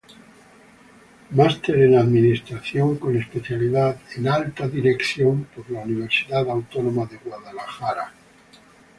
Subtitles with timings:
[1.31, 8.11] Máster en Administración con especialidad en Alta Dirección de la Universidad Autónoma de Guadalajara.